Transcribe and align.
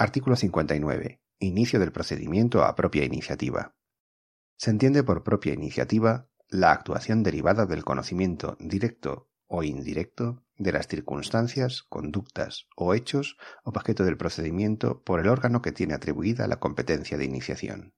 Artículo 0.00 0.36
59. 0.36 1.20
Inicio 1.40 1.80
del 1.80 1.90
procedimiento 1.90 2.62
a 2.62 2.76
propia 2.76 3.02
iniciativa. 3.02 3.74
Se 4.56 4.70
entiende 4.70 5.02
por 5.02 5.24
propia 5.24 5.54
iniciativa 5.54 6.28
la 6.48 6.70
actuación 6.70 7.24
derivada 7.24 7.66
del 7.66 7.84
conocimiento 7.84 8.56
directo 8.60 9.28
o 9.48 9.64
indirecto 9.64 10.44
de 10.56 10.70
las 10.70 10.86
circunstancias, 10.86 11.82
conductas 11.82 12.68
o 12.76 12.94
hechos 12.94 13.38
objeto 13.64 14.04
del 14.04 14.16
procedimiento 14.16 15.02
por 15.02 15.18
el 15.18 15.26
órgano 15.26 15.62
que 15.62 15.72
tiene 15.72 15.94
atribuida 15.94 16.46
la 16.46 16.60
competencia 16.60 17.18
de 17.18 17.24
iniciación. 17.24 17.92